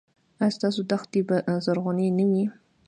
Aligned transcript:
ایا 0.39 0.53
ستاسو 0.57 0.81
دښتې 0.91 1.21
به 1.27 1.37
زرغونې 1.65 2.07
نه 2.17 2.25
وي؟ 2.29 2.45